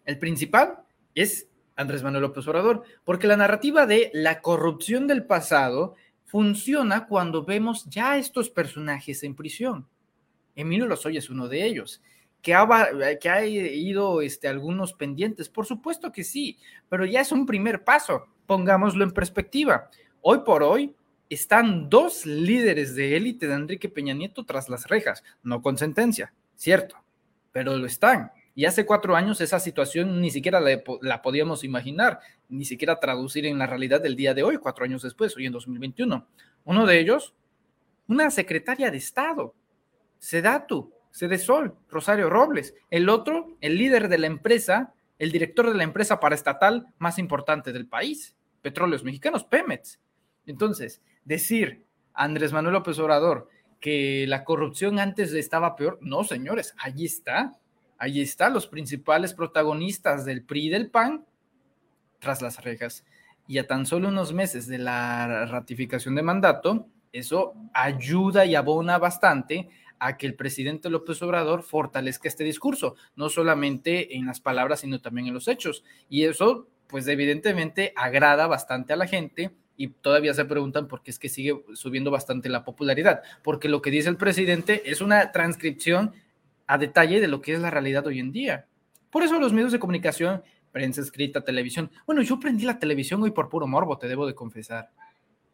El 0.06 0.18
principal 0.18 0.80
es 1.13 1.48
Andrés 1.75 2.03
Manuel 2.03 2.24
López 2.24 2.48
Obrador, 2.48 2.84
porque 3.03 3.27
la 3.27 3.38
narrativa 3.38 3.86
de 3.86 4.12
la 4.13 4.42
corrupción 4.42 5.08
del 5.08 5.25
pasado 5.25 5.96
funciona 6.25 7.08
cuando 7.08 7.44
vemos 7.44 7.86
ya 7.86 8.18
estos 8.18 8.50
personajes 8.50 9.24
en 9.24 9.36
prisión. 9.36 9.88
Emilio 10.56 10.86
Lozoya 10.86 11.20
es 11.20 11.30
uno 11.30 11.48
de 11.48 11.65
ellos. 11.65 12.01
¿Que 12.43 12.53
ha, 12.53 12.67
que 13.19 13.29
ha 13.29 13.45
ido 13.45 14.21
este, 14.21 14.47
algunos 14.47 14.93
pendientes? 14.93 15.50
Por 15.50 15.65
supuesto 15.65 16.12
que 16.12 16.23
sí, 16.23 16.59
pero 16.89 17.05
ya 17.05 17.21
es 17.21 17.31
un 17.31 17.47
primer 17.47 17.83
paso. 17.83 18.27
Pongámoslo 18.45 19.03
en 19.05 19.12
perspectiva. 19.12 19.89
Hoy 20.21 20.39
por 20.45 20.62
hoy 20.62 20.93
están 21.29 21.89
dos 21.89 22.25
líderes 22.25 22.95
de 22.95 23.15
élite 23.17 23.47
de 23.47 23.53
Enrique 23.53 23.89
Peña 23.89 24.13
Nieto 24.13 24.45
tras 24.45 24.69
las 24.69 24.88
rejas, 24.88 25.23
no 25.41 25.62
con 25.62 25.77
sentencia, 25.77 26.33
cierto, 26.55 26.97
pero 27.51 27.77
lo 27.77 27.88
están. 27.88 28.31
Y 28.55 28.65
hace 28.65 28.85
cuatro 28.85 29.15
años 29.15 29.41
esa 29.41 29.59
situación 29.59 30.21
ni 30.21 30.29
siquiera 30.29 30.59
la, 30.59 31.21
podíamos 31.21 31.63
imaginar, 31.63 32.19
ni 32.50 32.65
siquiera 32.65 33.00
traducir 33.00 33.45
en 33.45 33.57
la 33.57 33.65
realidad 33.65 34.01
del 34.01 34.15
día 34.15 34.33
de 34.33 34.43
hoy, 34.43 34.57
cuatro 34.57 34.85
años 34.85 35.01
después, 35.01 35.35
hoy 35.35 35.47
en 35.47 35.53
2021. 35.53 36.27
Uno 36.65 36.85
de 36.85 37.00
ellos, 37.00 37.33
una 38.07 38.29
secretaria 38.29 38.91
de 38.91 38.97
Estado, 38.97 39.55
Sedatu, 40.19 40.92
Sedesol, 41.13 41.77
Rosario 41.89 42.29
Robles. 42.29 42.75
El 42.89 43.08
otro, 43.08 43.55
el 43.62 43.77
líder 43.77 44.10
de 44.10 44.17
la 44.17 44.27
empresa, 44.27 44.93
el 45.17 45.32
director 45.32 45.70
de 45.70 45.77
la 45.77 45.86
empresa 45.86 46.20
paraestatal 46.20 46.88
más 46.98 47.17
importante 47.17 47.72
del 47.72 47.88
país, 47.88 48.36
Petróleos 48.62 49.05
Mexicanos, 49.05 49.46
Pemex. 49.46 50.01
Entonces, 50.46 51.01
decir 51.24 51.86
Andrés 52.13 52.51
Manuel 52.51 52.74
López 52.74 53.00
Obrador 53.00 53.48
que 53.79 54.25
la 54.27 54.43
corrupción 54.43 55.00
antes 55.00 55.32
estaba 55.34 55.77
peor, 55.77 56.00
no, 56.01 56.25
señores, 56.25 56.75
allí 56.77 57.05
está 57.05 57.53
Ahí 58.03 58.20
está, 58.20 58.50
los 58.50 58.67
principales 58.67 59.34
protagonistas 59.34 60.25
del 60.25 60.43
PRI 60.43 60.65
y 60.65 60.70
del 60.70 60.89
PAN 60.89 61.25
tras 62.20 62.41
las 62.41 62.62
rejas. 62.62 63.05
Y 63.48 63.60
a 63.60 63.65
tan 63.65 63.86
solo 63.86 64.10
unos 64.10 64.34
meses 64.34 64.67
de 64.67 64.77
la 64.77 65.46
ratificación 65.46 66.13
de 66.15 66.22
mandato, 66.22 66.88
eso 67.13 67.53
ayuda 67.74 68.46
y 68.46 68.55
abona 68.55 68.98
bastante 68.98 69.70
a 70.00 70.17
que 70.17 70.25
el 70.25 70.35
presidente 70.35 70.89
López 70.89 71.21
Obrador 71.21 71.63
fortalezca 71.63 72.27
este 72.27 72.43
discurso, 72.43 72.95
no 73.15 73.29
solamente 73.29 74.15
en 74.15 74.25
las 74.25 74.39
palabras, 74.39 74.81
sino 74.81 75.01
también 75.01 75.27
en 75.27 75.33
los 75.33 75.47
hechos. 75.47 75.83
Y 76.09 76.23
eso, 76.23 76.67
pues 76.88 77.07
evidentemente, 77.07 77.93
agrada 77.95 78.47
bastante 78.47 78.93
a 78.93 78.97
la 78.97 79.07
gente 79.07 79.51
y 79.75 79.88
todavía 79.88 80.33
se 80.33 80.45
preguntan 80.45 80.87
por 80.87 81.01
qué 81.01 81.11
es 81.11 81.20
que 81.20 81.29
sigue 81.29 81.63
subiendo 81.74 82.11
bastante 82.11 82.50
la 82.50 82.63
popularidad, 82.63 83.24
porque 83.44 83.70
lo 83.70 83.81
que 83.81 83.91
dice 83.91 84.09
el 84.09 84.18
presidente 84.18 84.83
es 84.85 85.01
una 85.01 85.31
transcripción 85.31 86.13
a 86.68 86.77
detalle 86.77 87.20
de 87.20 87.27
lo 87.27 87.41
que 87.41 87.53
es 87.53 87.59
la 87.59 87.70
realidad 87.70 88.05
hoy 88.07 88.20
en 88.20 88.31
día. 88.31 88.68
Por 89.09 89.24
eso 89.24 89.39
los 89.39 89.53
medios 89.53 89.72
de 89.72 89.79
comunicación, 89.79 90.44
prensa 90.72 91.01
escrita, 91.01 91.41
televisión. 91.41 91.91
Bueno, 92.05 92.22
yo 92.22 92.39
prendí 92.39 92.65
la 92.65 92.79
televisión 92.79 93.22
hoy 93.22 93.31
por 93.31 93.50
puro 93.50 93.68
morbo, 93.68 93.98
te 93.98 94.07
debo 94.07 94.25
de 94.25 94.35
confesar. 94.35 94.89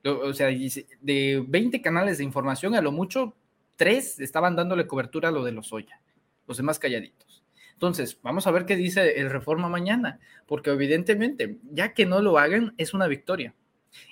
O 0.05 0.33
sea, 0.33 0.47
de 0.47 1.43
20 1.45 1.81
canales 1.81 2.19
de 2.19 2.23
información, 2.23 2.73
a 2.73 2.81
lo 2.81 2.91
mucho, 2.91 3.35
tres 3.79 4.19
estaban 4.19 4.57
dándole 4.57 4.87
cobertura 4.87 5.29
a 5.29 5.31
lo 5.31 5.41
de 5.45 5.53
los 5.53 5.71
Oya, 5.71 6.01
los 6.47 6.57
demás 6.57 6.79
calladitos. 6.79 7.45
Entonces, 7.71 8.19
vamos 8.21 8.45
a 8.45 8.51
ver 8.51 8.65
qué 8.65 8.75
dice 8.75 9.21
el 9.21 9.29
Reforma 9.29 9.69
mañana, 9.69 10.19
porque 10.45 10.69
evidentemente, 10.69 11.59
ya 11.71 11.93
que 11.93 12.05
no 12.05 12.21
lo 12.21 12.37
hagan, 12.37 12.73
es 12.77 12.93
una 12.93 13.07
victoria. 13.07 13.55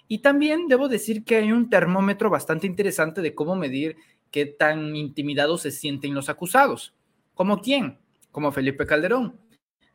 Y 0.08 0.20
también 0.20 0.70
debo 0.70 0.88
decir 0.88 1.26
que 1.26 1.36
hay 1.36 1.52
un 1.52 1.70
termómetro 1.70 2.30
bastante 2.30 2.66
interesante 2.66 3.22
de 3.22 3.36
cómo 3.36 3.58
medir 3.58 3.98
qué 4.32 4.46
tan 4.46 4.96
intimidados 4.96 5.64
se 5.64 5.72
sienten 5.72 6.16
los 6.16 6.30
acusados. 6.30 6.96
¿Como 7.34 7.60
quién? 7.60 8.00
Como 8.32 8.54
Felipe 8.54 8.86
Calderón. 8.86 9.38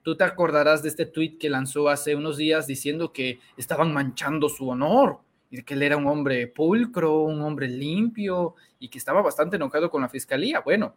Tú 0.02 0.18
te 0.18 0.24
acordarás 0.24 0.82
de 0.82 0.90
este 0.90 1.06
tuit 1.06 1.40
que 1.40 1.48
lanzó 1.48 1.88
hace 1.88 2.14
unos 2.14 2.36
días 2.36 2.66
diciendo 2.66 3.10
que 3.10 3.40
estaban 3.56 3.94
manchando 3.94 4.50
su 4.50 4.68
honor 4.68 5.20
y 5.52 5.62
que 5.62 5.74
él 5.74 5.82
era 5.82 5.98
un 5.98 6.06
hombre 6.06 6.46
pulcro, 6.46 7.24
un 7.24 7.42
hombre 7.42 7.68
limpio 7.68 8.54
y 8.78 8.88
que 8.88 8.96
estaba 8.96 9.20
bastante 9.20 9.56
enojado 9.56 9.90
con 9.90 10.00
la 10.00 10.08
fiscalía. 10.08 10.60
Bueno, 10.60 10.96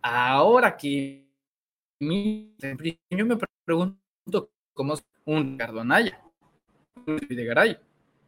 ahora 0.00 0.74
que 0.74 1.28
yo 2.00 3.26
me 3.26 3.36
pregunto 3.66 4.50
cómo 4.72 4.94
es 4.94 5.04
un 5.26 5.52
Ricardo 5.52 5.82
Anaya, 5.82 6.18
un 7.06 7.20
Garay, 7.28 7.78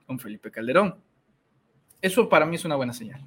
un 0.06 0.18
Felipe 0.18 0.50
Calderón. 0.50 1.02
Eso 2.02 2.28
para 2.28 2.44
mí 2.44 2.56
es 2.56 2.64
una 2.66 2.76
buena 2.76 2.92
señal. 2.92 3.24